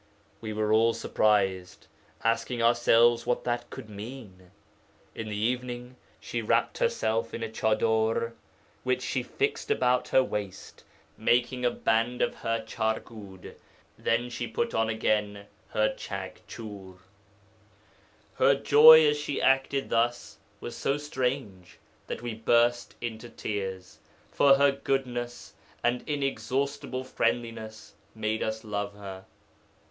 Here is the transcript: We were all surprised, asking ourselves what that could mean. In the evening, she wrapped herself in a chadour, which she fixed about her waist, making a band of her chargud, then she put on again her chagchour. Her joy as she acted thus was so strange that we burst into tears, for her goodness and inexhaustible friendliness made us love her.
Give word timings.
We 0.39 0.51
were 0.51 0.73
all 0.73 0.95
surprised, 0.95 1.85
asking 2.23 2.59
ourselves 2.59 3.27
what 3.27 3.43
that 3.43 3.69
could 3.69 3.87
mean. 3.87 4.49
In 5.13 5.29
the 5.29 5.37
evening, 5.37 5.95
she 6.19 6.41
wrapped 6.41 6.79
herself 6.79 7.35
in 7.35 7.43
a 7.43 7.49
chadour, 7.53 8.33
which 8.83 9.03
she 9.03 9.21
fixed 9.21 9.69
about 9.69 10.07
her 10.07 10.23
waist, 10.23 10.83
making 11.19 11.63
a 11.63 11.69
band 11.69 12.23
of 12.23 12.33
her 12.37 12.63
chargud, 12.65 13.53
then 13.95 14.31
she 14.31 14.47
put 14.47 14.73
on 14.73 14.89
again 14.89 15.45
her 15.69 15.93
chagchour. 15.95 16.97
Her 18.37 18.55
joy 18.55 19.05
as 19.05 19.17
she 19.19 19.39
acted 19.39 19.91
thus 19.91 20.39
was 20.59 20.75
so 20.75 20.97
strange 20.97 21.77
that 22.07 22.23
we 22.23 22.33
burst 22.33 22.95
into 23.01 23.29
tears, 23.29 23.99
for 24.31 24.55
her 24.55 24.71
goodness 24.71 25.53
and 25.83 26.03
inexhaustible 26.09 27.03
friendliness 27.03 27.93
made 28.15 28.41
us 28.41 28.63
love 28.63 28.95
her. 28.95 29.25